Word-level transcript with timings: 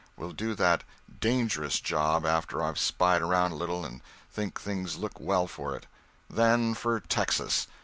We'll 0.17 0.31
do 0.31 0.55
that 0.55 0.83
'dangerous' 1.19 1.79
job 1.79 2.25
after 2.25 2.63
I've 2.63 2.79
spied 2.79 3.21
around 3.21 3.51
a 3.51 3.55
little 3.55 3.85
and 3.85 4.01
think 4.31 4.59
things 4.59 4.97
look 4.97 5.19
well 5.19 5.45
for 5.45 5.75
it. 5.75 5.85
Then 6.27 6.73
for 6.73 6.99
Texas! 7.01 7.67